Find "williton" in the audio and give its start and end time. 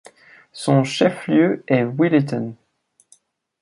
1.83-2.55